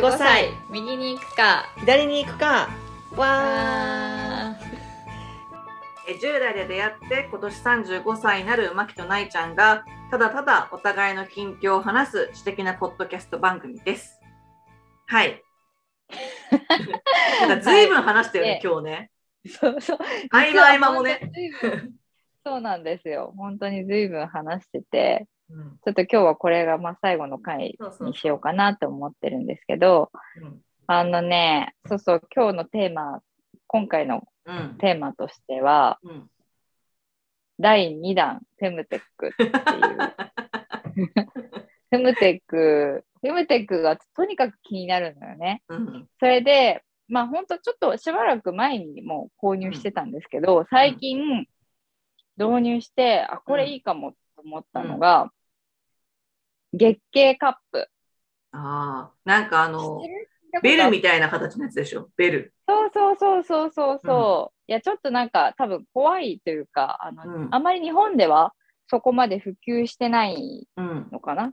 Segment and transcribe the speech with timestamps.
[0.00, 2.68] 35歳右に行くか左に行くか
[3.16, 4.56] わあ
[6.08, 14.20] え10代で出会って今年35歳になるマキとナイちゃんがただただお互いの近況を話す知的なポッドキャスト番組です。
[15.06, 15.42] はい。
[17.48, 19.10] なんか随分話してるね、はい今日ね。
[19.48, 19.98] そうそう
[20.30, 21.32] 合間合間もね。
[22.44, 25.78] そうなんですよ本当に随分話しててうん。
[25.84, 30.10] ちょっと今日はこれがまあ最後の回にしようかなと思ってるんですけど
[30.40, 30.60] うん。
[30.86, 33.20] あのねそうそう今日のテーマ
[33.66, 34.76] 今回のうん。
[34.78, 36.30] テーマとしてはうん。
[37.58, 39.50] 第2弾フェムテックっていう。
[41.88, 45.62] フェムテックフェムテックがとにかく気になるのよね。
[45.68, 46.08] うん。
[46.20, 51.46] それで、まあ本当ちょっとしばらく前にもう購入してたんですけど、最近
[52.36, 55.32] 導入して、あ、これいいかもと思ったのが、
[56.76, 57.88] 月経カップ。
[58.52, 60.02] ああ、なんかあの
[60.62, 62.08] ベルみたいな形のやつでしょ？
[62.16, 62.54] ベル。
[62.68, 64.62] そうそうそうそうそうそう。
[64.68, 68.52] いや、ちょっとなんか多分怖いというか、あの、うんあまり日本では
[68.88, 71.08] そこまで普及してないうん。
[71.12, 71.52] のかな。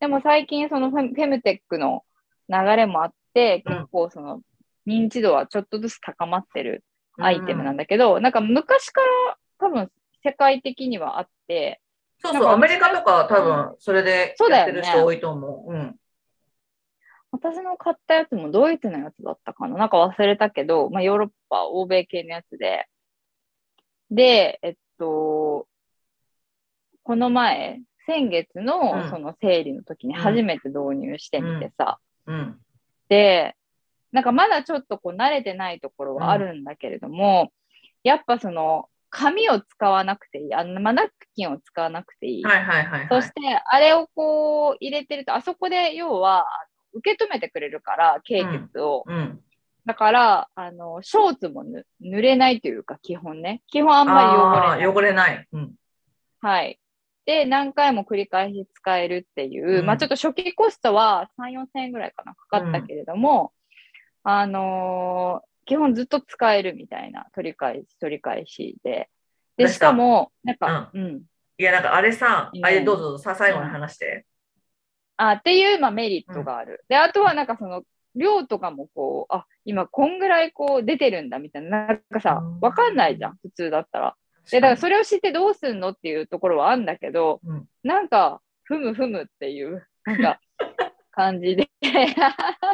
[0.00, 2.04] でも最近そのフェムテックの
[2.48, 4.40] 流れもあって、うん結構その
[4.86, 6.84] 認知度はちょっとずつ高まってる
[7.18, 9.90] アイテムなんだけど、なんか昔から多分
[10.24, 11.80] 世界的にはあって、
[12.22, 15.72] そうそう、アメリカとかは多分それでやってる人多いと思う。
[15.72, 15.96] うん。
[17.32, 22.88] 私の買ったやつもドイツのやつだったかななんか忘れたけど、まあヨーロッパ、欧米系のやつで。
[24.10, 25.66] で、えっと、
[27.02, 32.60] この前、先月うのんその生理の時に初めて導入してみてさ、うん。
[33.08, 33.56] で、
[34.12, 37.52] なんかまだちょっとこう慣れてないところはあるんだけれども、
[38.02, 42.44] やっぱその紙を使わなくていい、あのまあナプキンを使わなくていい。
[42.44, 43.08] はいはいはい、はい。
[43.10, 46.46] そしてあれをこう入れてると、あそこで要は
[46.92, 49.04] 受け止めてくれるから、経血を。
[49.06, 49.40] うん。
[49.86, 53.62] だから、あの、ショーツもぬ濡れないというか、基本ね。
[53.68, 54.86] 基本あんまり汚れない。
[54.86, 55.48] 汚れない。
[55.52, 55.74] うん。
[56.40, 56.78] はい。
[57.26, 63.52] で、何回も繰り返し使えるっていう、うんまあちょっと初期コストは3、4千円ぐらいかな、かかったけれども、
[64.22, 69.08] あのー基本ずっと使えるみたいな、取り返し、取り返しで。
[69.56, 71.22] で、しかも、なんか、うん。
[71.58, 74.26] いや、なんかあれさあれどうぞさ、最後に話して。
[75.16, 76.84] あっていう、まあ、メリットがある。
[76.88, 77.82] で、あとはなんかその、
[78.14, 84.16] 量とかもこう、あ、今こんぐらいこう出てるんだみたいな、なんかさうん、わかんないじゃん、普通だったら。
[84.50, 90.40] で、だからそれを知ってどうすんのっていうところはあるんだけど、うんなんか、ふむふむっていう、なんか、
[91.20, 91.68] 感じで。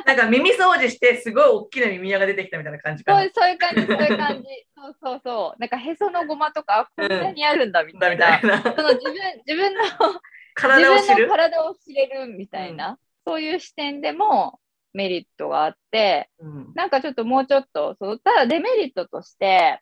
[0.06, 3.22] なんか耳掃除して、すごい大きな耳輪が出てきたみたいな感じかな。
[3.22, 4.48] そうそういう感じ、そういう感じ。
[4.76, 5.60] そうそうそう。
[5.60, 8.38] なんか、へそのごまとか、あこんなにあるんだみただいな。
[8.38, 8.48] そ
[8.82, 9.14] の自分、
[9.46, 9.82] 自分の
[10.54, 11.28] 体を知る？
[11.28, 14.60] 体を知れるみたいな、そういう視点でも
[14.92, 19.80] メリットがあって、うんなんかちょっともうちょっと、そうただデメリットとして、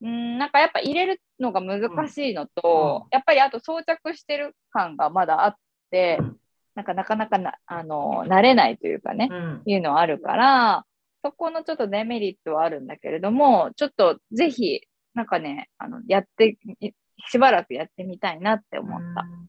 [0.00, 5.54] うん、なんかやっぱ入れるのが難しいのと、うんやっぱりあと装着してる感がまだあっ
[5.90, 6.36] て、うん
[6.78, 9.62] なんかなかなかなあの慣れないというかね、うん。
[9.66, 10.84] いうのはあるから、
[11.24, 16.92] そこのちょっとデメリットはあるんだけれども、ちょっとぜひ、なんかね、あのやって、い
[17.26, 19.22] しばらくやってみたいなって思った。
[19.22, 19.48] うん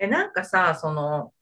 [0.00, 1.32] え、なんかさ、その、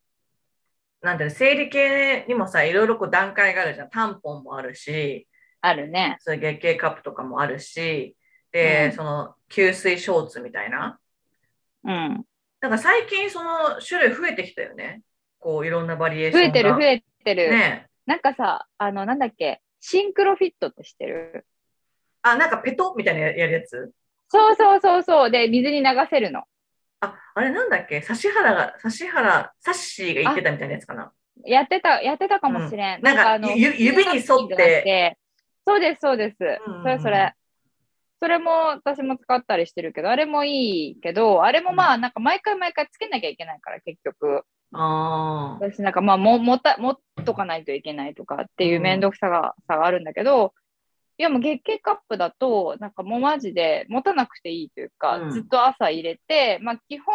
[1.00, 3.90] なんていうの、生理系にもさ、いろいろこう段階があるじゃん。
[3.90, 5.28] タンポンもあるし、
[5.62, 6.16] あるね。
[6.20, 8.16] そ月経カップとかもあるし、
[8.52, 10.98] で、うんその、吸水ショーツみたいな。
[11.84, 12.24] うん。
[12.60, 15.02] なんか最近その種類増えてきたよね。
[15.38, 16.46] こういろんなバリエーションが。
[16.46, 17.50] 増えてる、増えてる。
[17.50, 21.44] ねなんかさ、あの、なんだっけ、シンクロフィットって知ってる？
[22.22, 23.92] あ、なんかペトみたいなやるやつ？
[24.28, 25.30] そうそうそうそう。
[25.30, 26.44] で、水に流せるの。
[27.00, 27.96] あ、あれなんだっけ？
[27.96, 31.12] 指原が、指原、サッシーが言ってたみたいなやつかな。
[31.44, 32.96] やってた、やってたかもしれん。
[32.96, 35.18] うんなんかあのゆ指に沿って
[35.66, 36.36] そうです、そうです。
[36.40, 37.34] うんうんうんそれそれ。
[38.20, 44.44] それも私も使ったりしてるけど、あれもいいけど、あれもまあ、なんか毎回毎回つけなきゃいけないから、結局。
[44.72, 45.64] ああ。
[45.64, 50.54] 私なんかまあ、も、もった、持っとかないといけないとかっていう面倒くさが、さがあるんだけど、
[51.18, 57.14] いやもう月経カップだと、なんかもうマジで持たなくていいというか、うんずっと朝入れて、まあ基本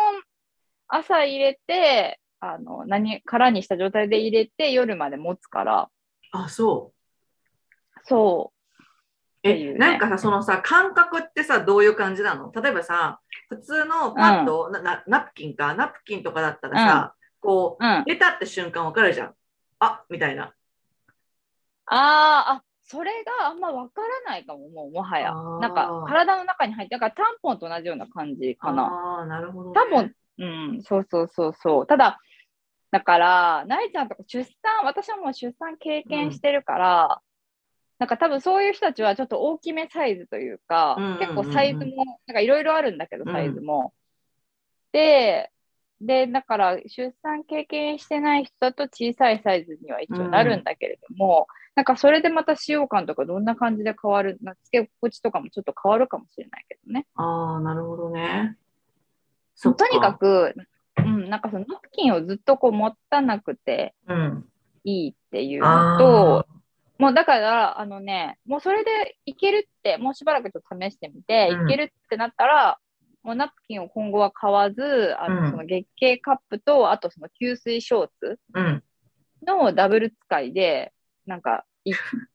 [0.87, 5.89] 朝入れて、あの、何、空にした状態で入れて夜まで持つから、
[6.31, 7.99] あ、そう。
[8.03, 8.60] そってい
[9.43, 12.51] え、なんかさ、そのさ、感覚ってさ、どういう感じなの？
[12.51, 17.83] 例えばさ、普通のパッド、ななナプキンか、ナプキンとかだったらさ、こう。
[17.83, 18.03] うん。
[18.05, 19.33] 出たって瞬間わかるじゃん。
[19.79, 20.53] あ、みたいな。
[21.87, 28.83] あー、あ、それがあんまわからないかも、もうもはやなんか体の中に入って、だからタンポンと同じような感じかな。
[28.83, 29.75] ああ、なるほど、ね。
[29.75, 30.45] 多分、う
[30.77, 31.87] ん、そうそうそうそう。
[31.87, 32.19] ただ、
[32.91, 37.21] だから、なえちゃんとか出産、私はもう出産経験してるから、
[38.01, 43.93] なんか多分そういう人たちはちょっと大きめサイズというか、うんうんうんうん結構サイズも、なんかいろいろあるんだけど、うんサイズも。
[44.91, 45.51] で、
[46.01, 51.45] で、だから出産経験してない人だと小さいサイズには一応なるんだけれども、
[51.75, 57.05] なんかそれでまた使用感とかどんな感じで変わる、なつけ心地とかもちょっと変わるかもしれないけどね。
[57.13, 58.57] ああ、なるほどね。
[59.61, 60.55] とにかく、
[60.97, 64.47] うん、なんかそのナプキンをずっとこう持たなくてうん。
[64.83, 66.45] いいっていうのとあ、
[67.01, 72.77] もうだから、あのね、もうそれでいけるって、もうしばらくちょっと試してみて、うんいけるってなったら、
[73.23, 78.83] もうナプキンを今後は買わず、あうんのその月経カップと、あとその吸水ショーツうん。
[79.45, 80.93] のダブル使いで、
[81.25, 81.93] なんかい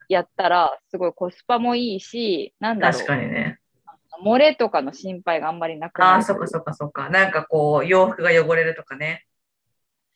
[0.09, 3.61] やったら、すごいコスパもいいし、なんだろう確、かにね。
[4.25, 6.11] 漏れとかの心配があんまりなくなる。
[6.13, 7.09] ああ、そっかそっかそっか。
[7.11, 9.27] なんかこう、洋服が汚れるとかね。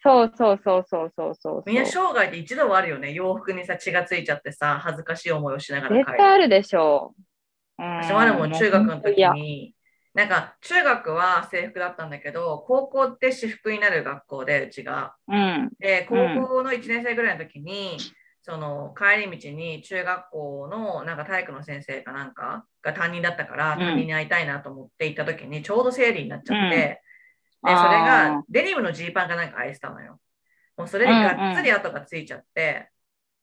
[0.02, 1.62] そうそうそうそうそうそう。
[1.67, 3.12] みんな生涯で一度はあるよね。
[3.12, 6.05] 洋服にさ、血がついちゃってさ、恥ずかしい思いをしながら帰る。
[6.05, 7.23] 絶対あるでしょう。
[7.82, 9.75] うん私もあるもん、中学の時に。
[10.12, 15.14] なんか、中学は制服だったんだけど、高校って私服になる学校で、うちが。
[15.29, 15.70] うん。
[15.79, 17.96] で、高うん校の1年生ぐらいの時に、
[18.43, 27.09] その帰り道に中学校のなんか体育の先生かなんかが担任だったから、うん担任に会いたいなと思って行った時にちょうど生理になっちゃって、うん
[27.64, 30.20] で、それあがーデニムのジーパンかなんか愛したのよ。
[30.76, 32.90] もうそれでがっつり跡がついちゃって、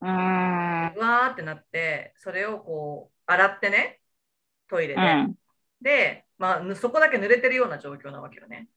[0.01, 0.93] うーん。
[0.95, 4.01] うわーってなって、それをこう洗ってね、
[4.69, 5.01] トイレで。
[5.01, 5.37] うん。
[5.81, 8.69] で、まあ、ぬそこだけ濡れてるような状況なわけよね。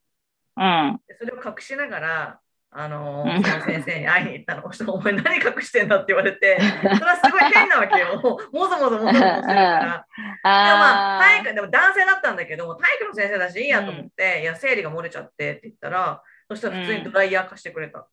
[0.56, 1.00] うん。
[1.08, 2.40] でそれを隠しながら、
[2.72, 4.94] あのうんーその先生に会いに行ったの。
[4.94, 6.58] お前何隠してんだって言われて、
[6.94, 8.20] それはすごい変なわけよ。
[8.52, 10.06] もぞもぞもぞもぞしてるから。
[10.62, 18.08] でもまあ、あ体育、でも男性だったんだけども、体育の先生だしいいやと思って、いや、生理が漏れちゃってって言ったら、そしたら普通にドライヤー貸してくれた。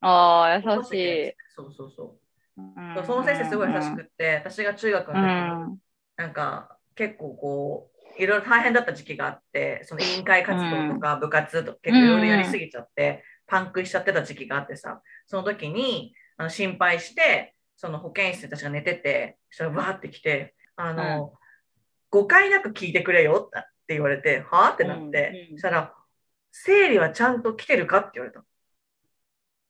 [0.00, 0.92] ああー、優し
[1.30, 1.34] い。
[1.54, 2.20] そうそうそう。
[2.58, 5.72] うんその先生すごい優しくって、私が中学のう時。
[6.16, 21.32] なんか結構こう、いろいろ大変だった時期があって、その委員会活動とか部活とか結構いろいろやりすぎちゃって、パンクしちゃってた時期があってさ、その時にあの心配して、その保健室で私が寝てて、そしたらわーって来て、あの、
[22.10, 25.94] 誤解なく聞いてくれよって言われて、はあってなって、うんうんそしたら、
[26.52, 28.42] 生理はちゃんと来てるかって言われた。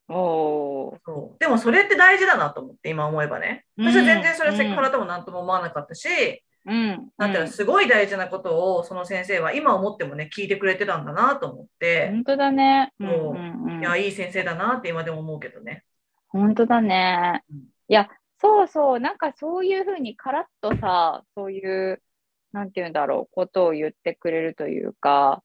[0.08, 0.98] おー。
[1.04, 1.38] そう。
[1.40, 3.66] でもそれって大事だなと思って、今思えばね。
[3.76, 7.12] 私は全然それはセクハラともなんとも思わなかったし、うん。
[7.16, 12.92] だったらすごい大事なことをその先生は今思ってもね聞いてくれてたんだなと思って、本当だね。
[12.98, 15.84] うんそううんうんいやいい先生だなって今でも思うけどね。
[16.28, 17.56] 本当だねうん。
[17.58, 18.08] いや、
[18.38, 22.02] そうそう、なんかそういうふうにカラッとさ、そういう、
[22.52, 25.42] なんていうんだろう、ことを言ってくれるというか、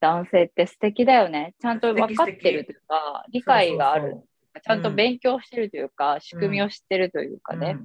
[0.00, 1.54] 男性って素敵だよね。
[1.60, 7.80] ちゃんと分かってるというか、理解があるそうちゃんと勉強してるというか、仕組みを知ってるというかそうそうね。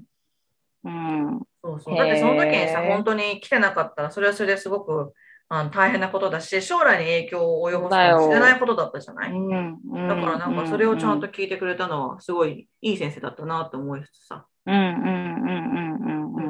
[0.86, 1.42] うん。
[1.66, 5.14] そうそうだってその時にさ本当に来てなかったらそれはそれですごく
[5.48, 9.32] あの大変なことだし将来に影響を及ぼすかもしれないことだったじゃない？
[9.32, 9.80] うん。
[10.08, 14.46] だからなんかそれをちゃんとう聞いてくれたのはすごいいい先生だったなって思いつつさ。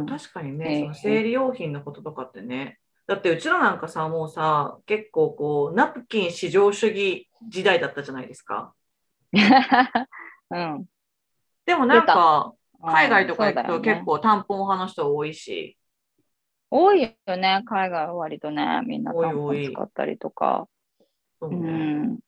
[0.06, 8.74] 確かにね、ええその生理用品のこととかってね、だってうちらなんかさ、もうさ、結構こう、ナプキン至上主義時代だったじゃないですか。
[9.34, 10.86] うん。
[11.66, 12.54] でもなんか、
[12.85, 15.77] 海外とか行くと結構タンポン派の人多いし、
[16.69, 20.68] 多いよね、海外は割とね、みんな多いタンポン使ったりとか。
[21.42, 22.19] うん。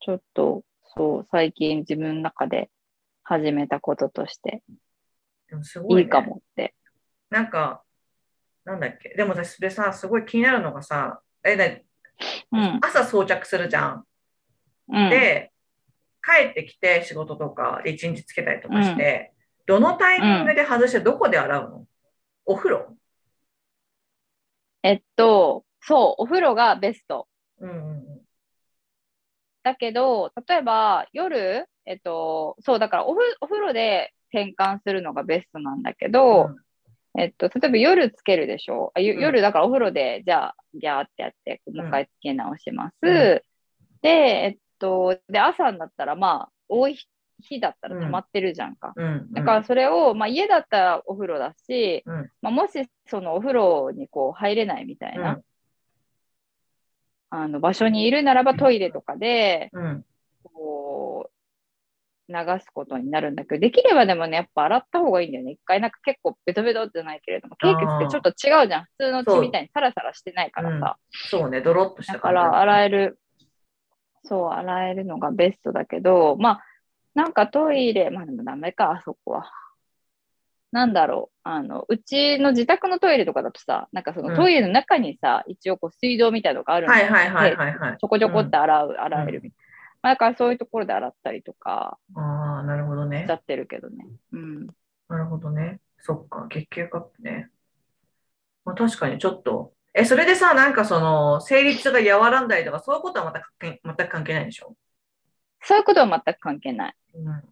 [0.00, 0.62] ちょっと、
[0.96, 2.70] そう、最近自分の中で
[3.22, 4.62] 始めたこととして
[5.62, 6.74] すごい、ね、いいかもって。
[7.30, 7.82] なんか、
[8.64, 11.84] なんだっけ、でも私それさ、すごい気になるのがさ、えね
[12.52, 12.78] うん。
[12.82, 14.04] 朝装着するじゃん。
[14.88, 15.52] うん、で、
[16.26, 19.32] 帰ってきて仕事とかで一日つけたりとかして、
[19.66, 21.86] どのタイミングで外してどこで洗うの、
[22.44, 22.96] お風呂？
[24.82, 27.28] えっと、そう、お風呂がベスト。
[27.60, 28.20] うんうんうん。
[29.62, 36.50] だけど、例えば夜、えっと、そう、だからおふお風呂で転換するのがベストなんだけど、
[37.18, 38.92] えっと、例えば夜つけるでしょ？
[38.94, 42.94] あ、夜だからお風呂で、じゃあ、ギャーってやって、もう一回つけ直します。
[43.02, 43.10] うん。
[44.02, 46.98] で、えっと、で、朝になったら、まあ、多い
[47.40, 48.92] 日だったら溜まってるじゃんか。
[48.96, 55.42] うんうん、だからそれを、まあ、家だったらお風呂だし、うんまあ、もしそのお風呂にこう入れないみたいな、うん
[57.28, 60.04] あの場所にいるならばトイレとかでうん、
[60.44, 61.36] こう
[62.28, 65.52] 流すことになるんだけど、できればでもね、やっぱ洗った方がいいんだよね。
[65.52, 68.84] 一回なんか結構ベトベトじゃないけれども、経血ってちょっと違うじゃん。
[68.84, 70.96] 普通の血みたいにサラサラしてないからさ。
[71.10, 73.18] そうね、ドロッとしただから洗える。
[74.26, 76.64] そう、洗えるのがベストだけど、まあ、
[77.14, 79.50] なんかトイレ、まあでもダメか、あそこは。
[80.72, 87.98] なんだろう、あの、うちの自宅のトイレとかだとさ、なんかそのトイレの中にさ、一応こう水道みたいなのがあるのはいはいはいはいはい。
[87.98, 89.66] ちょこちょこって洗う、洗えるみたいな。
[90.02, 93.36] まあ、だからそういうところで洗ったりとかああ、なるほどねしちゃ。
[93.36, 94.06] ってるけどね。
[94.32, 94.66] うん。
[95.08, 95.80] なるほどね。
[95.98, 97.48] そっか、月経カップね。
[98.64, 99.72] まあ、確かにちょっと。
[99.98, 104.76] え、それでさ、なんかその、生理痛が和らんだりとか、そういうことはまた全く関係ないでしょ？
[105.62, 106.94] そういうことは全く関係ない。
[107.14, 107.42] うん。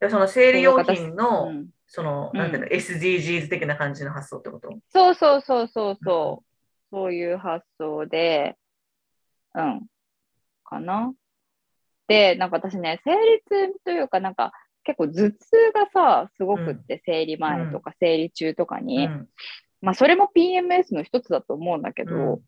[0.00, 4.70] で、その生理用品うの、ん、その、うんなんていうの、SDGs 的な感じの発想ってこと？
[4.88, 6.46] そうそうそうそうそう。
[6.90, 8.56] そういう発想で、
[9.54, 9.86] うん。
[10.64, 11.12] かな？
[12.08, 13.42] で、なんか私ね、生理
[13.72, 14.52] 痛というか、なんか
[14.84, 15.36] 結構頭痛
[15.74, 19.28] がさ、すごくって、生理前とか生理中とかうに、ん。
[19.84, 22.40] まあそれも PMS の一つだと思うんだけど、うん。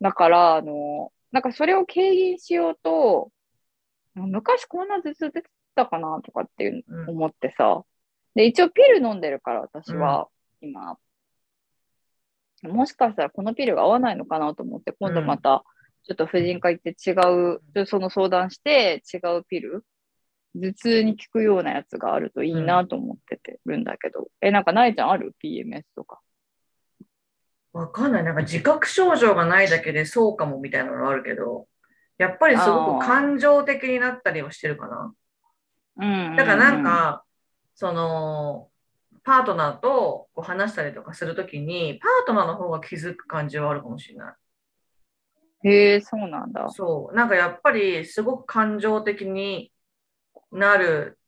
[0.00, 3.30] だから、あの、なんかそれを軽減しようと、
[4.14, 7.82] 昔こんな頭痛出てたかなとかっていううん思ってさ、
[8.34, 10.28] で、一応ピル飲んでるから私は、
[10.60, 10.98] 今、
[12.62, 15.64] もしかしたらこのピルが合わないのかなと思って、今度また、
[16.02, 19.84] ちょっと婦人科行って違う、その相談して違うピル、
[20.56, 26.20] 頭痛に効くようなやつがあるといいなと思っててるんだけど、え、なんか、なえちゃんある ?PMS とか。
[27.74, 28.24] わかんない。
[28.24, 31.66] なんか自覚症状がないだけでそうかもみたいなのがあるけど、
[32.18, 35.12] やっぱりすごく感情的になったりはしてるかな。
[35.96, 36.36] うん。
[36.36, 37.24] だからなん、か、
[37.74, 38.68] その、
[39.24, 44.36] パートナーとこう話したりとかするときに、パートナーの方が気づく感じはあるかもしれな
[45.64, 45.68] い。
[45.68, 46.68] へえ、そうなんだ。
[46.70, 47.16] そう。
[47.16, 49.72] なんかやっぱりすごく感情的に
[50.52, 51.18] なる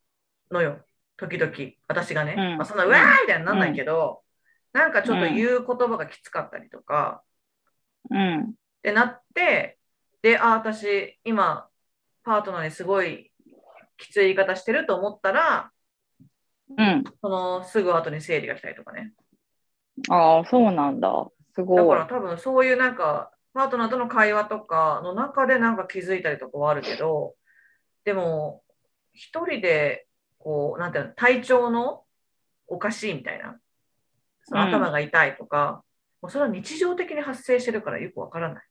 [0.53, 0.79] のよ。
[1.17, 1.53] 時々。
[1.89, 2.37] 私がね。
[2.39, 4.23] うんまあ、そんな、うわーみたいになんないけど、
[4.77, 7.23] なんかちょっと言う言葉がきつかったりとか、
[8.11, 8.41] うん。
[8.43, 8.53] っ
[8.83, 9.79] てなって、
[10.21, 11.67] で、あ、私、今、
[12.23, 13.33] パートナーにすごい
[13.97, 15.71] きつい言い方してると思ったら、
[16.77, 17.05] うん。
[17.23, 19.15] そのすぐ後に生理が来たりとかね。
[20.11, 21.27] ああ、そうなんだ。
[21.55, 21.77] すごい。
[21.79, 27.35] だから多分そういうなんか、パートナーとの会話とかの中でなんか気づいたりとかはあるけど、
[28.05, 28.63] でも、
[29.15, 30.07] 一人で、
[30.39, 32.05] こう、なんていうの、体調の
[32.67, 33.59] おかしいみたいな、
[34.49, 35.83] そのうん頭が痛いとか、
[36.23, 38.65] もうそれは日常的に発生してるからよくわからない。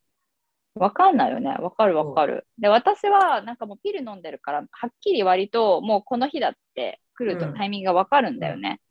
[0.75, 1.50] わかんないよね。
[1.60, 2.48] わかるわかる。
[2.60, 8.82] で、私はなんかもうピル飲んでるから、はっきり割ともうこの日だって来るとうんタイミングがわかるんだよね。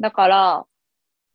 [0.00, 0.64] だから、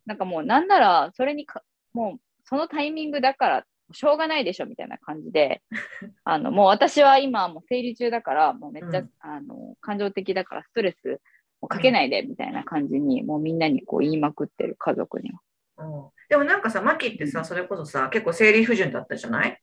[0.05, 1.63] なんかもうなんならそれにか、
[1.93, 5.61] もうそのタイミングだからしょうがないでしょみたいな感じで、
[6.25, 11.19] あのもう私は今もう生理中だから、もうめっちゃ、うんあの感情的だからストレスも
[11.67, 15.39] かけないでみたいな感じに、もうみんなにこう言いまくってる家族には。
[15.77, 19.61] うん、でもなんかさ、マキってさ、それこそさ、結構生理不順だったじゃない？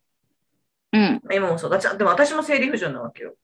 [0.92, 1.78] うん、今もそうだ。
[1.78, 3.34] でも私も生理不順なわけよ。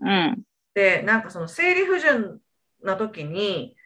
[0.00, 0.42] うん。
[0.74, 2.40] で、なんかその生理不順
[2.82, 3.76] な時に、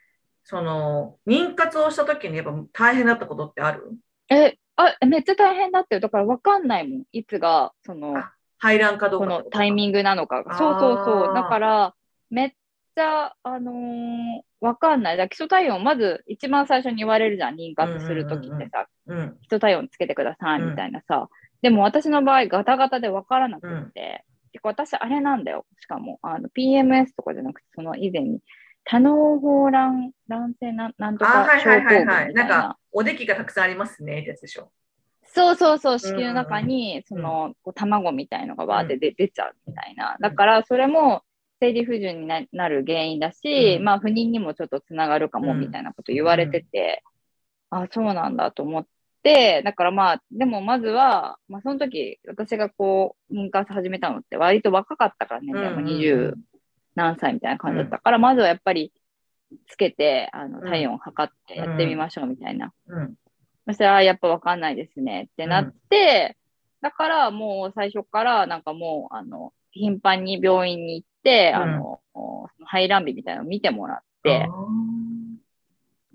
[0.45, 3.93] その妊活をした時にやっぱ大変だったことってある？
[4.29, 6.01] え、あ、めっちゃ大変だってよ。
[6.01, 7.03] だから分かんないもん。
[7.13, 11.35] いつが、その、あ排卵かどうこかのタイミンングなのかそうそうそう。
[11.35, 11.95] だから、
[12.31, 12.53] めっ
[12.95, 15.17] ちゃ、あのー分かんない。
[15.19, 17.55] だ基礎体温、まず一番最初に言われるじゃん。
[17.57, 19.15] 妊活するときってさ、グ。
[19.15, 19.37] うん。
[19.43, 21.29] 基礎体温つけてください、うんみたいなさ。
[21.61, 25.67] でも私の場合、ガタガタで分からなくって、結構私、あれなんだよ。
[25.81, 28.41] しかも、あの、PMS とかじゃなくて、その以前に、
[28.85, 32.35] 多脳胞卵卵性なんなんとあ、か症候はいはいはい。
[32.35, 34.73] なんなか、おできがたくさんありますねってやつでしょ。
[35.27, 40.17] そうそうそう、子宮の中に、その、卵みたいのがわーって出出ちゃうみたいな。
[40.21, 41.23] だから、それも、
[41.61, 43.85] 生理不順にななる原因だし、うん。
[43.85, 45.61] まあ、不妊にもちょっとつながるかも、うん。
[45.61, 47.03] みたいなこと言われてて、
[47.71, 48.87] あ、そうなんだと思っ
[49.23, 56.35] て、だからまあ、でもまずは、まあ、その時、私がこう、妊活始めたのって割と若かったからね、でもうん20
[56.95, 58.93] 何歳みたいな感じだったから、まずはやっぱり、
[59.69, 62.73] つけて、あの、体温を測ってやってみましょうみたいな。
[62.89, 63.15] うん。
[63.67, 66.37] そしたら、やっぱわかんないですねってなって、
[66.81, 72.01] だからもう最初からなんかもう、あの、頻繁に病院に行って、うんあの、
[72.65, 74.49] 排卵日みたいなのを見てもらって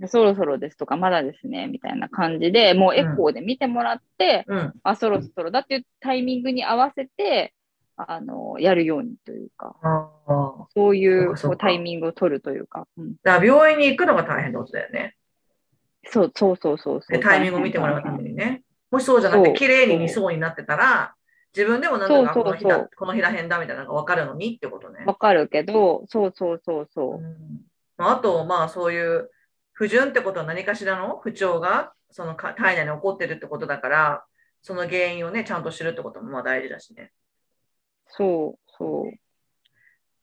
[0.07, 4.73] そろそろですとか、まだですね、みたいな感じで、もうエコーで見てもらって、ーうん。
[4.83, 7.53] あ、そろそろだっていうタイミングに合わせて、
[7.97, 9.75] あの、やるようにというか。
[10.73, 15.15] そういうこうタイミングを取るというか、うん、だから病院に行くのが大変ってことだよね。
[16.05, 17.11] そうそうそうそうそう。
[17.11, 18.63] で、タイミングを見てもらうためにね。
[18.91, 21.13] もしそうじゃなくて、そう綺麗に2層になってたら、
[21.55, 25.03] 自分でもなんとかこの日だ、この日らへんだみたいなのが分かるのにってことね。
[25.05, 27.15] わかるけど、そうそうそうそう。
[27.15, 27.61] うん
[27.97, 29.29] まああと、まあそういう
[29.73, 31.19] 不順ってことは何かしらの？
[31.21, 34.23] 不調がそのか体内に起こってるってことだから、
[34.61, 37.11] その原因をね、ちゃんと知るってこともまあ大事だしね。
[38.07, 39.11] そう、そう。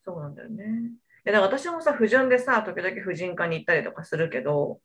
[0.04, 0.64] そうなんだよね。
[0.64, 4.80] いやだから私もさ、不純でさ、時々婦人科に行ったりとかするけど、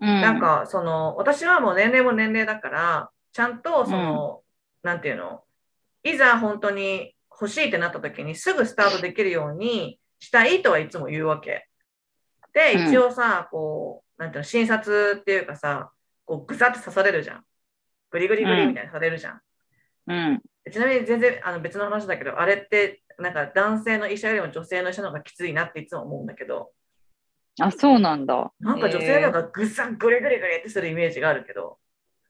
[0.00, 4.42] うん、なんかその私はもう年齢も年齢だからちゃんとその、
[4.82, 5.42] なんていうの？
[6.10, 11.68] いざ本当に欲しいってなった時にすぐスタートできるようにしたいとはいつも言うわけ。
[12.54, 15.90] でうん一応さ、こうなんていうの診察っていうかさ
[16.24, 17.44] こうぐざって刺されるじゃん。
[18.10, 19.40] グリグリグリみたいにされるじゃん。
[20.06, 20.42] うん。
[20.72, 26.70] ちなみに全然あの別の話だけどあれってなんか男性の医者よりも女性の医者の方がきついなっていつも思うんだけど
[27.60, 28.52] あ、そうなんだ。
[28.60, 31.78] なんか女性の方がぐさんグリグリグリってするイメージがあるけど。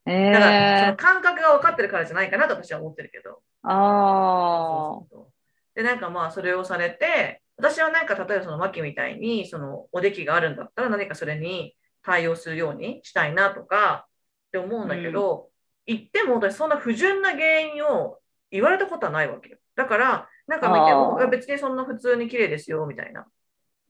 [0.07, 3.43] えだから、そーの、感覚が分かってるからじゃないかなと私は思ってるけど。
[3.63, 5.33] あそうそうそう
[5.75, 14.07] で、なんかまあ、それをされて、私はなんか、例えばそのマキみたいに、そのおできがあるんだったら、何かそれに対応するようにしたいなとか
[14.49, 15.51] って思うんだけど、
[15.87, 18.19] 言っても私、そんな不純な原因を
[18.51, 19.59] 言われたことはないわけよ。
[19.75, 23.27] だから、なんか見ても、別にそんな普通に綺麗ですよ、みたいなあ。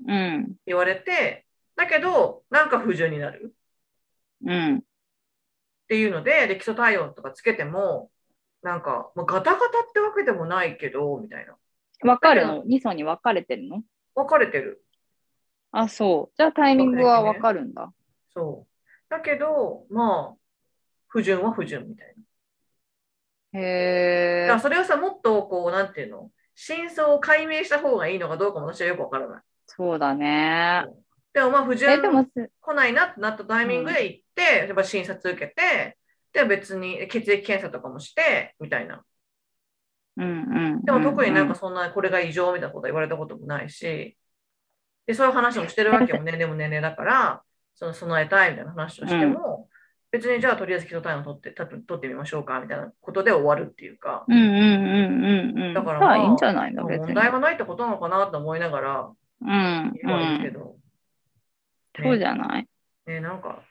[0.06, 0.54] うん。
[0.66, 1.46] 言われて、
[1.76, 3.54] だけど、なんか不純になる。
[4.44, 4.82] うん。
[5.86, 8.10] っていうので、で基礎体温とかつけても、
[8.62, 11.54] なんか、まあ、ガタガタってわけでもないけど、みたいな。
[12.00, 13.82] 分かるの ?2 層に分かれてるの？
[14.16, 14.82] 分かれてる。
[15.70, 16.34] あ、そう。
[16.36, 17.92] じゃあタイミングは分かるんだ。
[18.34, 18.72] そう。
[19.08, 20.36] だけど、まあ、
[21.06, 22.14] 不純は不純みたい
[23.52, 23.60] な。
[23.60, 24.60] へえだから。
[24.60, 29.42] それをさ、もっとこう、なんていうの、真相を解明した方がいいのかどうかも私はよくわからない。
[29.66, 30.84] そうだね。
[31.36, 35.98] でもまあ、不え、純来ないなってなったタイミングで行って、やっぱ診察受けて、
[36.32, 39.04] で、別に血液検査とかもして、みたいな。
[40.16, 40.82] うんうん。
[40.82, 44.16] でも特になんかうそんなこれが異常みたいなことは言われたこともないし、
[45.06, 47.42] でそういう話もしてるわけよ、年齢も年齢だから、
[47.74, 49.68] その備えたいみたいな話をしても、
[50.10, 55.74] 別にじゃあとりあえず基礎体温取って、た取ってみましょうかみたいなことで終わるっていうか、んうんうんうんうん。
[55.74, 56.84] だからまあまあいいんじゃないの。
[56.84, 59.10] 問題がないってことなのかなと思いながら
[59.42, 60.52] うんいるけうん。
[60.54, 60.76] ど、
[62.02, 62.68] そうじゃない？
[63.06, 63.62] ね、なんか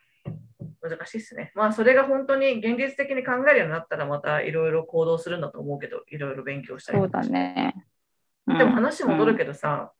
[0.82, 1.52] 難しいっすね。
[1.56, 6.98] まあそれが本当に現実的に考えるようになったらまたいろいろ行動するんだと思うけど、いろいろ勉強したり。
[7.00, 7.86] そうだとかしてね。
[8.48, 9.92] でも話戻るけけどさ、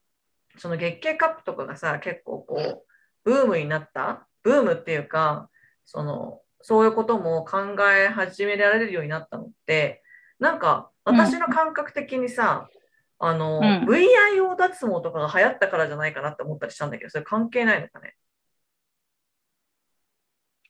[0.58, 2.84] その月経カップとかがさ、結構こう、
[3.24, 4.26] ブームになった？
[4.42, 5.48] ブームっていうか、
[5.84, 10.02] その、そういうことも考え始められるようになったのって、
[10.38, 12.68] なんか私の感覚的にさ、
[13.18, 18.14] あの、うん VIO 脱毛とかが流行ったからじゃないかなって思ったりしたんだけど、それ関係ないのかね？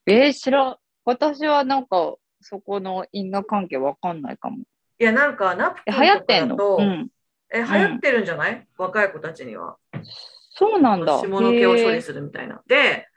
[0.07, 0.77] えー、知らん。
[1.05, 4.59] 私はなんか、そこの因果関係わかんないかも。
[4.99, 7.09] いや、なんかナプえ、キンとかだと、うん。
[7.53, 9.77] え、流行ってるんじゃない、若い子たちには。
[10.51, 11.19] そうなんだ。
[11.19, 12.63] 下の毛を処理するみたいな。
[12.67, 13.09] で、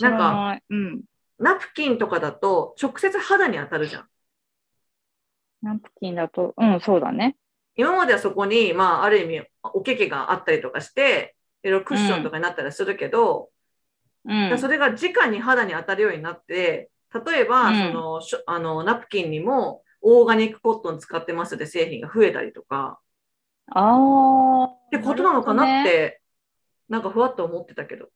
[0.00, 0.60] なんか。
[0.68, 1.02] うん。
[1.38, 4.08] ナプキンとかだと直接肌に当たるじゃん。
[5.62, 7.36] ナプキンだと、うん、そうだね。
[7.76, 13.50] 今まではそこに、まあ、ある意味、おけけがあったりとかして、いろいろクッションとかになったりするけど、
[14.26, 14.58] うん。
[14.58, 16.90] それが直に肌に当たるようになって、
[17.26, 22.98] 例えば、うんそのあのナプキンにもオーガニックコットン使ってますって製品が増えたりとか、
[23.70, 24.64] ああ。
[24.64, 26.20] ってことなのかなっるて、
[26.88, 28.08] なんかふわっと思ってたけど。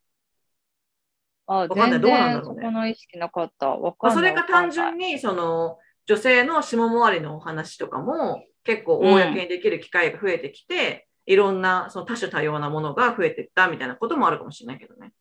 [1.47, 3.69] あ、かんない全どうなんだろうね然そこの意識なかった。
[3.69, 4.17] わまあ、かんない。
[4.17, 5.13] それが単純に。
[5.13, 15.13] に、その、女性の下回りのお話とかも結構公にできる機会が増えてきて、いろんなその多種多様なものが増えていったみたいなこともあるかもしれないけどね。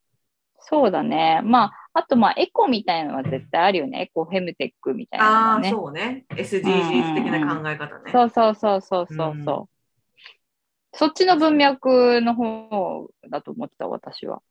[0.60, 1.40] そうだね。
[1.46, 4.02] まあ、あと、まあ、エコみたいなのは絶対あるよね。
[4.02, 5.64] エコフェムテックみたいなのああ。
[5.64, 6.26] そうね。
[6.32, 8.12] SDGs 的な考え方ね。
[8.12, 9.34] そうそうそうそうそうう
[9.64, 9.66] ん
[10.94, 14.42] そっちの文脈の方だと思ってた、私は。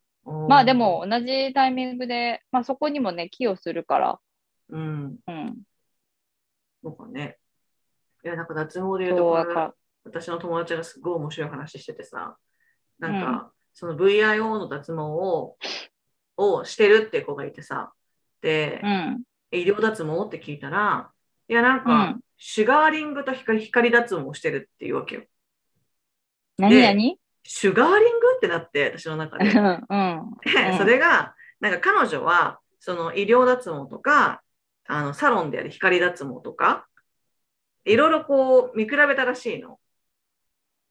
[0.48, 4.20] まあでも、同じタイミングで、まあそこにもね、寄与するから。
[4.70, 5.56] うん、うん。
[6.85, 7.38] そうかね。
[8.27, 9.31] いや、なんか脱毛で言うと
[10.05, 12.37] 私の友達がすごい面白い話しててさ、
[12.99, 13.43] なんか、うん
[13.79, 15.59] その VIO の脱毛を
[16.39, 17.93] をしてるって子がいてさ、
[18.41, 19.23] で、うん。
[19.51, 21.11] 医療脱毛って聞いたら、
[21.47, 25.23] いや、なんか、うんシュガーリングと光光脱毛をしてるっていうわけよ。
[26.59, 27.19] 何何？
[27.45, 29.51] シュガーリングってなって、私の中で。
[29.51, 29.87] うん。
[29.89, 30.37] うん。
[30.45, 34.43] でそれが、なんか彼女は、その医療脱毛とか、
[34.87, 36.87] あのサロンである光脱毛とか、
[37.87, 39.79] いろいろこう見比べたらしいの。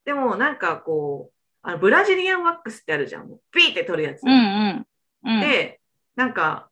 [0.05, 3.29] でもなんかこう、あのブラジリアンワックスってあるじゃん。
[3.51, 4.23] ピーって取るやつ。
[4.23, 4.88] うんうん。
[5.25, 5.81] うん、で、
[6.15, 6.69] なんか、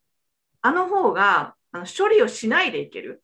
[0.62, 3.24] あの方があの処理をしないでいける。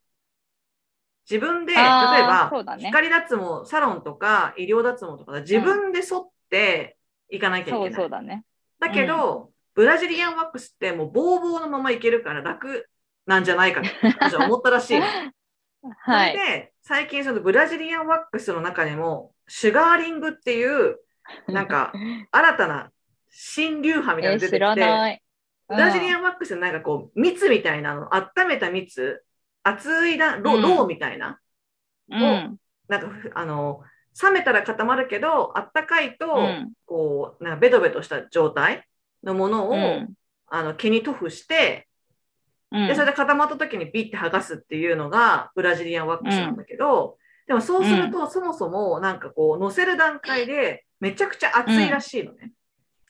[1.30, 6.98] 自分で、例えばね光脱毛、サロンとか医療脱毛とかで自分で剃って
[7.30, 7.82] いかなきゃいけない。
[7.82, 8.44] そうそうだね。
[8.80, 12.90] だけど、ブラジリアンワックスってもうボーボーのままいけるから楽
[13.28, 15.00] なんじゃないかって私は思ったらしい
[16.02, 16.34] はい。
[16.34, 20.98] れで、最近そのブラジリアンワックスの中でもシュガーリングっていう、
[21.48, 21.94] なんか、
[22.32, 22.90] 新たな
[23.30, 25.22] 新流派みたいなの出てきて。
[25.68, 29.24] ブラジリアンワックスのなんかこう、蜜みたいなの、温めた蜜、
[29.62, 31.40] 熱いだろ、うんろうみたいな、
[32.10, 32.58] うん。
[32.88, 33.84] なんかふ、あの、
[34.20, 38.88] 冷めたら固まるけど、あったかいと、うんこう、なんかベトベトした状態
[39.24, 40.14] のものを、うん
[40.52, 41.88] あの毛に塗布して、
[42.72, 52.52] うんで、それで固まった時にビッて剥がすっていうのがブラジリアンワックスなんだけど、でもそうすると、そもそもなんかこう、乗せる段階でめちゃくちゃ熱いらしいのね。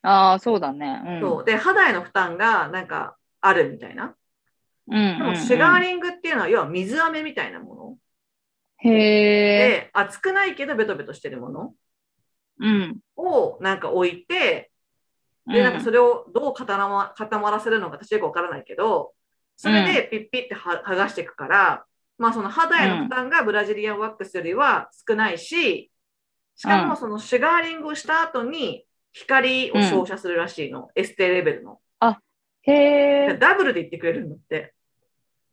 [0.02, 1.02] ああ、そうだね。
[1.06, 1.20] うん。
[1.22, 4.16] そうで、肌への負担がなんかあるみたいな。
[4.88, 7.98] うんでも、シュガーリングっていうのは、要は水飴みたいなもの。
[8.78, 9.70] へえ。
[9.70, 11.74] で、熱くないけどベトベトしてるもの
[12.60, 13.00] うん。
[13.18, 14.72] をなんか置いて、
[15.46, 19.14] で、なんかそれをどう固ま固まらせるのか私よくわからないけど、
[19.62, 21.86] それでピッピッては剥がしていくから、
[22.18, 25.92] まあその肌への負担がブラジリアンワックスよりは少ないし、
[26.56, 30.90] しかうんもそのシュガーリングをした後に光を照射するらしいの。
[30.96, 31.82] エステレベルの。
[32.62, 32.72] へ
[33.32, 33.38] え。
[33.38, 34.74] ダブルで言ってくれるんだって。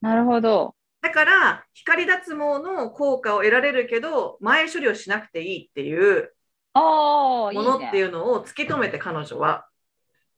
[0.00, 0.76] なるほど。
[1.00, 6.32] だから、光脱毛の効果を得られるけど、前処理をしなくていいっていう
[6.74, 8.02] ものっていね。
[8.02, 9.66] うのを突き止めて彼女は。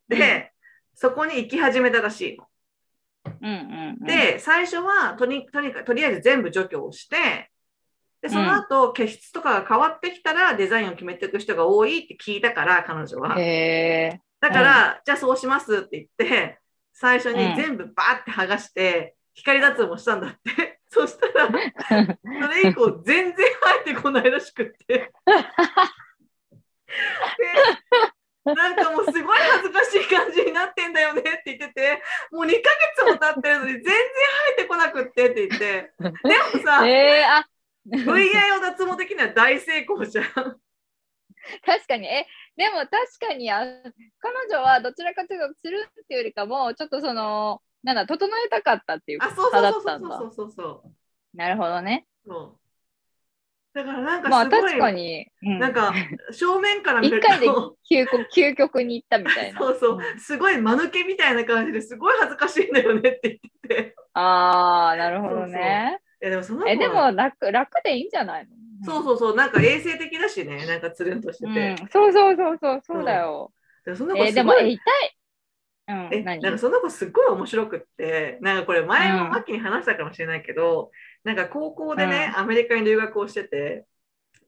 [0.09, 0.52] で、
[0.94, 2.46] そこに行き始めたらしいの。
[3.24, 4.07] うんうんうん。
[4.07, 7.50] で、最初はとにとにかくとりあえず全部除去をして、
[8.20, 13.38] で、その後、毛質とかが変わってきたらデザインを決めていく人が多いって聞いたから、彼女は。
[14.40, 16.59] だから、じゃあそうしますって言って、
[16.92, 20.81] 最初に全部バーって剥がして、光脱毛したんだって。
[20.90, 24.87] そしたら、 それ以降全然生えてこないらしくって。
[24.88, 25.12] で
[28.54, 35.92] なんかもうすごい恥ずかしい感じになってんだよねって言ってて、もう2ヶ月も経ってるのに全然生えてこなくってって言って。
[35.98, 36.08] で
[36.58, 37.48] もさ、 ええ、あ、
[37.87, 40.24] VIO 脱毛的には大成功じゃん。
[41.64, 42.06] 確かに。
[42.06, 43.64] え、でも確かにあ、
[44.18, 49.82] 彼女はどちらかというと、つるっていうよりかも、ちょっとその、なんだ、整えたかったっていうあ、そう派そう。
[49.82, 51.37] そうそうそうそうそう。
[51.37, 52.06] なるほどね。
[52.26, 52.57] そう
[53.78, 55.58] だからなんまあかすごい、確かに、うん。
[55.60, 55.94] なんか
[56.32, 59.60] 正面から見る一回でと、究極に行ったみたいな。
[59.64, 63.94] そうそう、すごい間抜けみたいな感じですごい恥ずかしいんだよねって言ってて。
[64.14, 66.00] ああ、なるほどね。
[66.20, 68.50] いやでもその子え、でも楽楽でいいんじゃないの？
[68.84, 71.88] そうそうそう、なんか衛生的だしね、なんかつるんとしてうん、て。
[71.90, 73.52] そうそうそうそう、そうだよ。
[73.84, 75.16] でもその子え、でも、え、すごい、痛い。
[75.88, 76.40] うん、え、何？
[76.42, 80.90] なんかその子すっごい面白くって、なんかこれ前うんもマッキーに話したかもしれないけど、
[81.28, 83.84] なんか高校でね、アメリカに留学をしてて、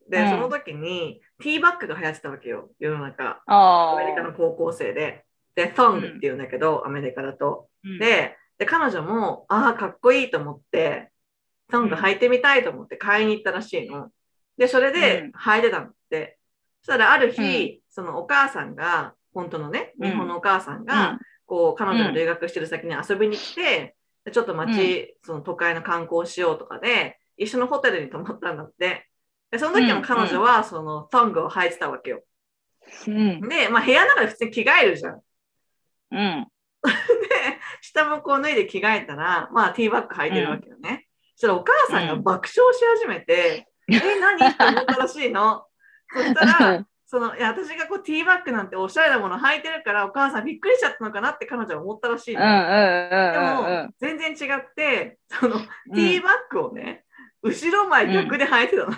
[0.09, 0.31] で、うん。
[0.31, 3.43] その時にティーバッグが流行ってたわけよ、世の中。
[3.47, 5.25] アメリカの高校生で。
[5.55, 7.69] で、トングっていうんだけど、アメリカだと。
[7.85, 11.11] うん、で、で彼女も、ああ、かっこいいと思って、
[11.71, 14.11] トング履いてみたいと思って買いに行ったらしいの。
[14.57, 15.31] で、それでうん。
[15.33, 16.39] 履いてたんだって。
[16.81, 17.45] そしたらある日、う
[17.77, 17.81] ん。
[17.91, 20.11] そのお母さんが、本当のね、うん。
[20.11, 23.95] 日本のお母さんが、こう、彼女が留学してる先に遊びに来て、で
[24.33, 29.09] ちょっと街、その都会の観光しようとかで、一緒のホテルに泊まったんだって。
[29.51, 32.23] で、その時も彼女は、そのトングを履いてたわけよ。
[33.07, 33.41] うん。
[33.49, 35.21] で、まあ部屋の中で普通に着替えるじゃん。
[36.13, 36.47] うん。
[36.83, 36.91] で、
[37.81, 41.07] 下もこう脱いで着替えたら、まあティーバッグ履いてるわけよね。
[41.35, 44.47] そしたらお母さんが爆笑し始めて、え、何？
[44.47, 45.65] って思ったらしいの。
[46.13, 52.41] そしたら、 そのいや私がこうティーバッグなんておしゃれなもの履いてるからお母さんびっくりしちゃったのかなって彼女は思ったらしいの。
[52.41, 52.61] うんうんうん
[53.33, 57.05] でも全然違って、そのティーバッグをね、
[57.43, 58.93] 後ろ前逆で履いてたの。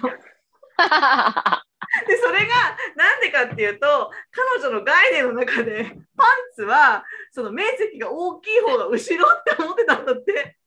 [2.07, 10.59] で、それがなんでかっていうと、彼女の概念の中でパンツはその面積が大きい方が後ろって思ってたんだって。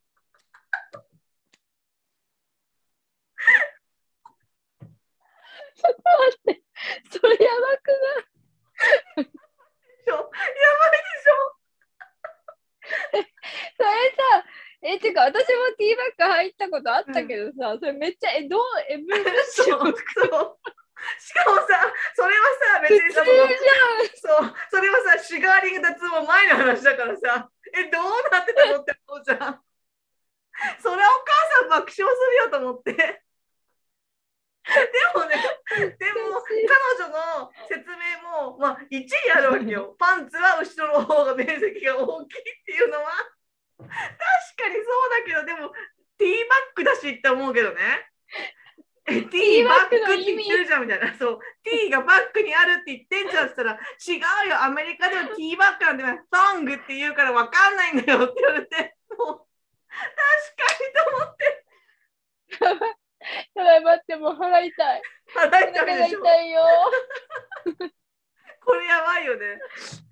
[5.76, 6.64] ちょっと待って、
[7.12, 7.88] それやばく
[9.18, 10.32] ないしょやばい
[13.78, 14.46] それさ、
[14.84, 19.90] え、てか私もティーバッグ入ったことあったけどさ、それめっちゃ、え、どう、え、むでしょそう。
[19.90, 20.58] そう。
[21.20, 22.46] しかもさ、それは
[22.78, 29.62] さ、別にさ、そう、それはさ、シュガーリング脱毛前の話だからさ、え、どうなってたのって思うじゃん。
[30.82, 32.08] それはお母さん爆笑する
[32.38, 32.94] よと思って。
[34.66, 34.74] で
[35.14, 35.36] もね、
[35.78, 36.66] でも彼
[37.06, 39.96] 女の説明も、まあ、一理あるわけよ。
[40.00, 43.12] パンツは後ろの方が面積が大きいっていうのは、
[43.78, 45.74] 確かにそうだけど、でも、
[46.18, 47.82] ティーバッグだしって思うけどね。
[49.08, 51.14] え、 ティーバッグって言ってるじゃんみたいな。
[51.16, 59.48] そう、ティーがバッグにあるって言ってんじゃんって言ったら、違うよ、アメリカではティーバッグなんてトングって言うから分かんないんだよって言われて、もう、
[59.90, 61.66] 確かにと思って。
[63.56, 65.02] やばい、待って、もう腹痛い。
[65.36, 66.62] 腹いでしょ痛いよ。
[68.64, 69.60] これやばいよね。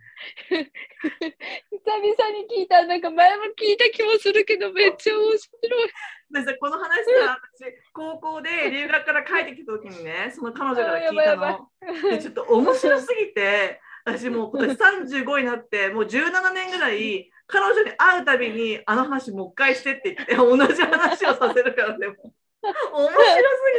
[0.49, 2.86] 久々に聞いた。
[2.86, 5.91] なんか前も聞いた気もするけど、めっちゃ面白い。
[6.33, 11.69] でさこの話さ私高校で留学から帰ってきた時にねその彼女から聞いたの。
[12.09, 14.77] でちょっと面白すぎて私もう今年
[15.21, 22.17] 35になってもう17年ぐらい彼女に会うたびにあの話もう一回してって言って同じ話をさせるからねもう
[22.63, 23.21] 面白す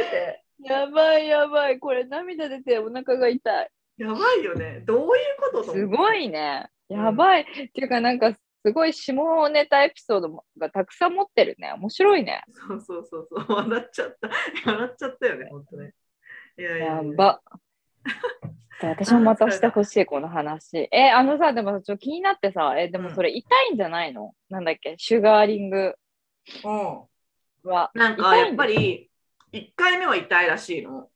[0.03, 1.79] ぎて やばいやばい。
[1.79, 3.69] これ涙出てお腹が痛い。
[3.97, 5.07] やばいよねどういう
[5.51, 6.67] ことすごいね。
[6.89, 7.41] やばい。
[7.41, 8.33] っていうか、なんか、
[8.65, 11.71] すごい下ネタエピソードがたくさん持ってるね。
[11.73, 12.43] 面白いね。
[12.49, 14.29] そうそうそうそう 笑っちゃった
[14.71, 15.93] 笑っちゃったよね本当ね
[16.57, 17.41] いやいやいややば。
[18.81, 20.89] 私もまたしてほしい、この話。
[20.91, 25.95] え、あのさ、でもちょっと気になってさ、え、でもそれ痛いんじゃないの、なんだっけ、シュガーリング
[26.63, 27.91] うんは。
[27.93, 29.09] なんかやっぱり
[29.53, 31.09] 1回目は痛いらしいの。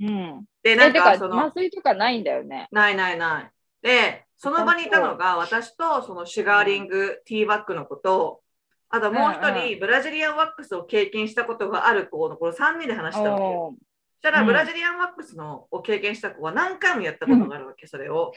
[0.00, 0.44] うん。
[0.62, 2.68] で、なんかその麻酔とかないんだよね。
[2.70, 3.50] ないないない。
[3.82, 8.42] で、その場にいたのが私とそのシュガーリング、ティーバッグの子と、
[8.90, 13.74] あともう一うん人、ブラジリアンワックスを経験したことがある子のこの3人で話したわけよ。
[14.14, 18.32] そしたらうんブラジリアンワックスのを経験した子は何回もやったことがあるわけ、それを。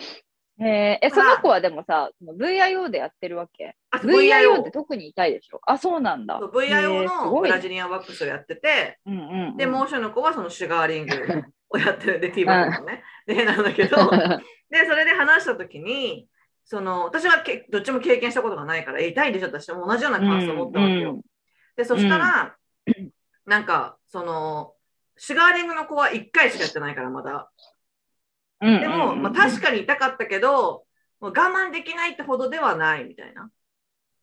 [0.59, 1.07] えー。
[1.07, 3.75] え、その子はでもさ、その VIO でやってるわけ？
[3.89, 5.61] あ ?VIO って特に痛いでしょ？
[5.65, 6.39] あ、そうなんだ。
[6.39, 11.15] VIO のブラジリアンワックスをやってて、うんうんうん、で、もう一人の子はそのシュガーリング
[11.69, 12.19] をやってる。
[12.19, 13.03] で、ティーバッグのね。
[13.25, 14.09] で、なんだけど、
[14.69, 16.27] で、それで話したときに、
[16.63, 19.47] その私はけどっちも経験したことがないから、え痛いんでしょ？
[19.47, 21.09] 私も同じような感想を持ったわけよ。
[21.11, 21.21] うんうん。
[21.75, 22.55] で、そしたら、
[23.45, 24.73] なんか、その、
[25.17, 27.51] シュガーリングの子は1回しかやってないから、まだ。
[28.62, 30.86] うんでも、まあ、確かに痛かったけど、
[31.19, 33.50] もう我慢できないってほどではないみたいな。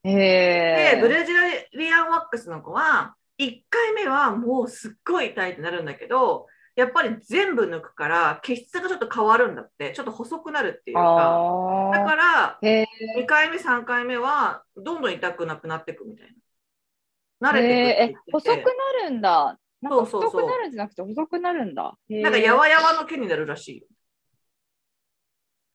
[0.03, 1.33] で、ブーレジ
[1.77, 6.46] リアンワックスの子は、1回目はもうすっごい痛いってなるんだけど、
[6.77, 11.03] やっぱり全部抜くから、血質がちょっと変わるんだって、ちょっと細くなるっていうか。
[11.03, 12.87] あだから、ーへ
[13.18, 16.33] 2回目、3回目は、どんどん痛くなくなっていくみたい
[17.40, 17.51] な。
[17.51, 18.64] 慣ーれていく細く
[19.03, 19.59] なるんだ。
[19.83, 21.96] そうそうそう太くなるんじゃなくて細くなるんだ。
[22.09, 23.87] なんかやわやわの毛になるらしいよ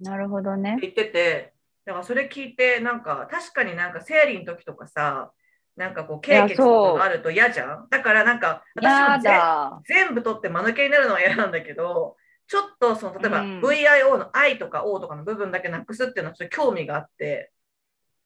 [0.04, 0.78] なるほどね。
[0.82, 1.54] 言ってて、
[1.86, 5.32] だからそれ聞いて、なんか確かになんか生理の時とかさ、
[5.76, 6.64] なんかこう経血と
[6.94, 7.88] かがあると嫌じゃん？
[7.90, 9.82] だからなんか私やもぜだ。
[9.86, 12.16] 全部取って間抜けになるのは嫌なんだけど、
[12.48, 17.52] ちょっとその例えばうん VIO の I とか O とかの部分だけなくすっていうのはちょっと興味があって、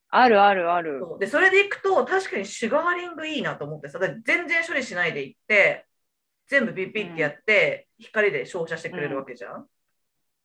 [0.10, 1.00] あるあるある。
[1.00, 5.86] そうでそれでいくと確かにシュガーリングいいなと思ってさ、全然処理しないでいって、
[6.48, 9.66] 全部ピッピッてやって、光で照射してくれるわけじゃん？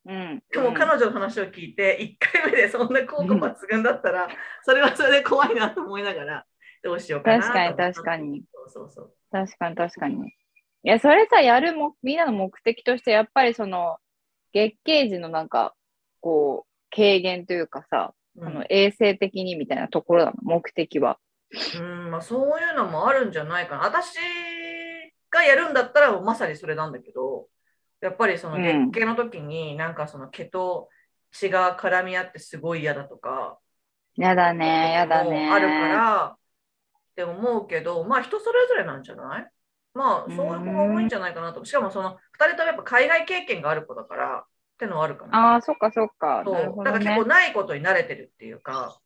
[0.05, 0.43] うん。
[0.51, 4.27] でも彼女の話を聞いて、1回目でそんな効果抜群だったら、
[4.63, 6.45] それはそれで怖いなと思いながら、
[6.83, 7.41] どうしようかな。
[7.41, 8.43] 確かに確かに。
[8.53, 9.13] そうそうそう。
[9.31, 10.27] 確かに確かに。
[10.27, 10.29] い
[10.83, 13.97] や、それさ、やるも、みんなの目的として、やっぱりその、
[14.53, 15.73] 月経時のなんか、
[16.19, 21.19] こう、軽減というかさ、うんあの衛生的にみたいなところなの、目的は。
[21.79, 23.83] うんまあ、そういうのもあるんじゃないかな。
[23.83, 24.15] 私
[25.29, 27.47] がやるんだったらまさにそれなんだけど、
[28.03, 30.89] やっぱりそのうん月経の時になんかその毛と
[31.31, 33.59] 血が絡み合ってすごい嫌だとか、
[34.15, 35.49] やだね、やだね。
[35.51, 36.37] あるからっ
[37.15, 39.49] て思うけど、まあ人それぞれなんじゃない？
[39.93, 41.63] まあそういう子が多いんじゃないかなと。
[41.65, 44.43] しかもその2人ともやっぱ海外経験がある子だからっ
[44.77, 45.37] てのはあるかな。
[45.37, 46.43] ああ、そっかそっか。
[46.45, 47.25] そうねだから結構。
[47.25, 48.99] ないことに慣れてるっていうか、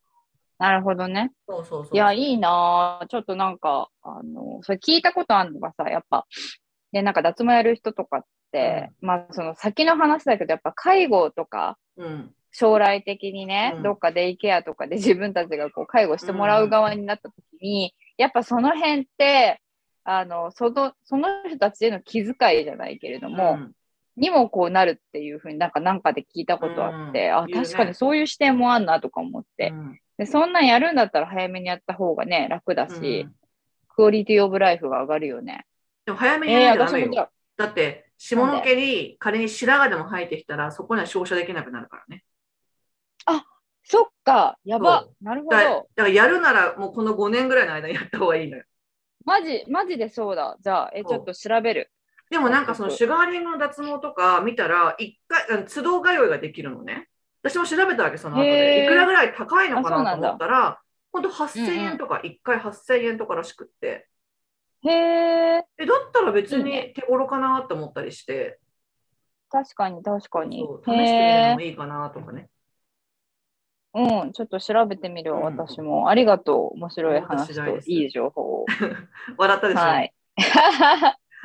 [0.59, 1.31] なるほどね。
[1.47, 1.95] そうそうそう。
[1.95, 6.25] いや、いいなぁちょっとなんか、あの、それ聞いたことあるのがさ、やっぱ、
[6.91, 8.27] で、なんか脱毛やる人とかって、
[9.01, 12.33] まあ、その先の話だけど、やっぱ介護とか、うん。
[12.51, 13.83] 将来的にね、うん。
[13.83, 19.61] どっかデイケアとかで自分たちがこう介護してもらう側になった時に、やっぱその辺って、
[20.03, 23.73] あの、その、その人たちへの気遣いじゃないけれども、うん。
[24.15, 27.47] にもこうなるっていうふうになんかなんかで聞いたことあって、あ、うん。
[27.47, 27.65] 言うね。
[27.65, 29.99] 確かにそういう視点もあんなとか思って、うん。
[30.17, 33.35] で、そんなんやるんだったら早めにやった方がね、楽だし、うん。
[33.89, 35.65] クオリティオブライフが上がるよね。
[36.05, 37.07] でも早めにえー、やらなきゃダメよ。
[37.07, 42.23] 私もじだって、下の毛に仮に白髪でも生えてきたら、そこには照射できなくなるからね。
[43.89, 45.13] そっか、やばそ。
[45.21, 45.81] なるほだからだど。
[45.95, 48.63] からやるなら、もうこの5年ぐらいの間にやった方がいいのよ。
[49.23, 50.57] マジ、マジでそうだ。
[50.59, 51.89] じゃあ、え、ちょっと調べる。
[52.29, 57.07] でもなんかそのシュガーリングの脱毛とか見たら、一回、あの都度通いができるのね。
[57.41, 58.81] 私も調べたわけ、その後へで。
[58.81, 60.81] ーいくらぐらい高いのかなと思ったら、
[61.13, 64.09] ほんと8000うんうん円とか、1回8000円とからしくって。
[64.83, 68.59] へえ、え、だったら別に手頃かなと思ったりして、
[69.49, 70.59] 確かに確かに。
[70.59, 72.49] 試してみるのへもいいかなとかね。
[73.95, 76.09] え、うん、ちょっと調べてみるわ、うん私も。
[76.09, 76.77] ありがとう。
[76.77, 78.65] 面白い話といい情報を。
[79.37, 79.79] 笑ったでしょ。
[79.79, 80.13] はい。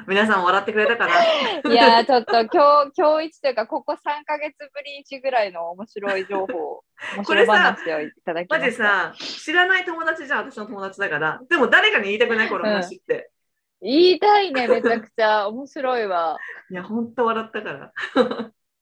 [0.07, 1.15] 皆さん笑ってくれたかな？
[1.71, 6.83] いやーちょっと今日、今日一というか、ここ3ヶ月ぶり一ぐらいの面白い情報、
[7.17, 8.65] 面白い話をいただきまマ。
[8.65, 11.41] ジさ、知らない友達じゃん、私の友達だから。
[11.49, 13.31] でも誰かに言いたくないこの話って。
[13.81, 16.39] 言いたいね、めちゃくちゃ面白いわ。
[16.71, 17.93] いや、ほんと笑ったから。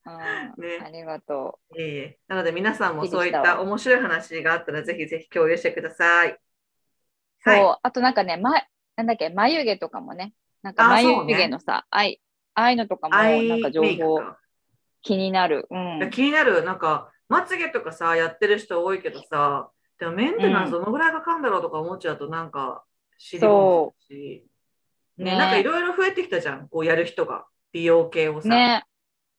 [0.07, 2.19] うん、ねありがといえいえ。
[2.27, 6.31] なので皆さんもそういった面白い話があったらぜひぜひ共有してください。
[6.31, 6.41] う。
[7.45, 7.79] そう、はい。
[7.83, 8.53] あとなんかね、ま、
[8.97, 12.21] なんだっけ、眉毛とかもね、なんかあ眉毛のさ、あい、
[12.55, 14.21] ああいうのとかもなんか情報
[15.03, 15.67] 気になる。
[15.71, 16.11] うん。
[16.11, 16.63] 気になる。
[16.63, 22.85] なんか、まつげとかさ、やってる人多いけどさ、でもメンテナンスどのぐらいかかるんだろうとか思っちゃうと、なんか、
[23.19, 24.47] 知りもし、
[25.17, 28.49] ね、ねなんかいろいろ増えてきたじゃん、こうやる人が、美容系をさ。
[28.49, 28.85] ね、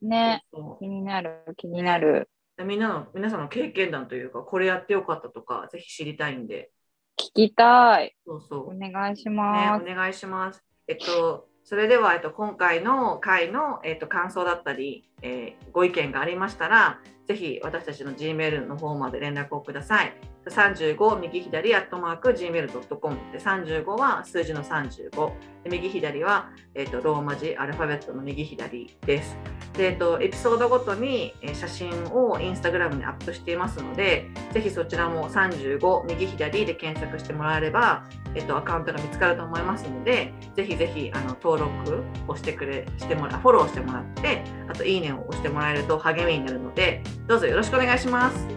[0.01, 2.29] ね、そう気になる、気になる。
[2.57, 6.71] でみんなの、皆さんの経験談というか、これやってよかったとか、ぜひ知りたいんで、
[7.19, 8.15] 聞きたい。
[8.25, 8.69] そうそう。
[8.69, 9.83] お願いしね、ます。
[9.83, 10.63] お願いします。
[10.87, 20.13] えっと、それでは、えっと、今回の回の、えっと、感想だったり、えーご意見がありましたら、ぜひ私たちの Gmail の方まで連絡をください。
[20.49, 25.31] 35右左アットマーク Gmail.com で35は数字の35
[25.63, 29.37] で右左は、えっとローマ字アルファベットの右左です。
[29.77, 38.03] で、えっと、エピソードごとに写真をインスタグラムにアップしていますので、ぜひそちらも35右左で検索してもらえれば、
[38.33, 48.47] えっと、アカウントが見つかると思いますので、ぜひぜひあの登録をしてくれ、してもら、フォローしてもらって、あといいねを押してもらえると励みになるので、どうぞよろしくお願いします。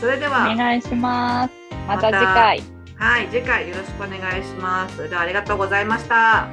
[0.00, 1.52] それでおは、願いします。
[1.86, 2.62] またまた次回。
[2.96, 4.96] はい、次回よろしくお願いします。
[4.96, 6.44] それではありがとうございました。
[6.44, 6.48] あ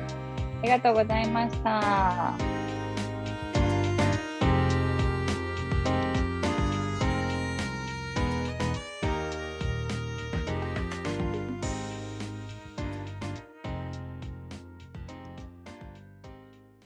[0.63, 2.58] りがとうございました。